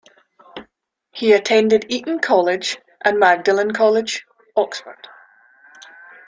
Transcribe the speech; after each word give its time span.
He 1.11 1.31
attended 1.33 1.85
Eton 1.89 2.21
College 2.21 2.79
and 3.05 3.19
Magdalen 3.19 3.69
College, 3.71 4.25
Oxford. 4.55 5.07